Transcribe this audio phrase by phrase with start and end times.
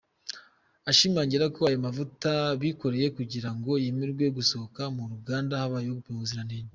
[0.89, 6.69] Ashimangira ko ayo mavuta bikoreye kugira ngo yemerwe gusohoka mu ruganda habayeho gupima ubuziranenge.